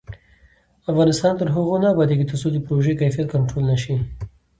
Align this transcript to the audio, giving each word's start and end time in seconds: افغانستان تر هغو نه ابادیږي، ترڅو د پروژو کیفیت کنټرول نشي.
افغانستان 0.91 1.33
تر 1.39 1.47
هغو 1.55 1.75
نه 1.83 1.87
ابادیږي، 1.93 2.25
ترڅو 2.29 2.47
د 2.51 2.57
پروژو 2.65 2.97
کیفیت 3.01 3.27
کنټرول 3.33 3.63
نشي. 3.71 3.95